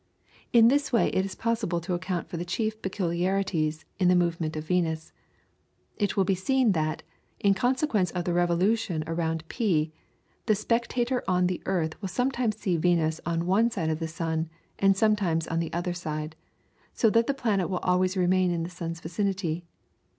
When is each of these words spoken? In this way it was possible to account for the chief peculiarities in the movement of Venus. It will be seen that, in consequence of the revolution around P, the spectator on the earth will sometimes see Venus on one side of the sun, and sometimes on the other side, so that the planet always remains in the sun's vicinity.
In 0.51 0.67
this 0.67 0.91
way 0.91 1.09
it 1.09 1.21
was 1.21 1.35
possible 1.35 1.79
to 1.81 1.93
account 1.93 2.27
for 2.27 2.35
the 2.37 2.43
chief 2.43 2.81
peculiarities 2.81 3.85
in 3.99 4.07
the 4.07 4.15
movement 4.15 4.55
of 4.55 4.65
Venus. 4.65 5.13
It 5.95 6.17
will 6.17 6.23
be 6.23 6.33
seen 6.33 6.71
that, 6.71 7.03
in 7.39 7.53
consequence 7.53 8.09
of 8.09 8.23
the 8.23 8.33
revolution 8.33 9.03
around 9.05 9.47
P, 9.47 9.91
the 10.47 10.55
spectator 10.55 11.23
on 11.27 11.45
the 11.45 11.61
earth 11.67 12.01
will 12.01 12.09
sometimes 12.09 12.57
see 12.57 12.77
Venus 12.77 13.21
on 13.27 13.45
one 13.45 13.69
side 13.69 13.91
of 13.91 13.99
the 13.99 14.07
sun, 14.07 14.49
and 14.79 14.97
sometimes 14.97 15.47
on 15.47 15.59
the 15.59 15.71
other 15.71 15.93
side, 15.93 16.35
so 16.95 17.11
that 17.11 17.27
the 17.27 17.35
planet 17.35 17.69
always 17.83 18.17
remains 18.17 18.53
in 18.53 18.63
the 18.63 18.71
sun's 18.71 19.01
vicinity. 19.01 19.65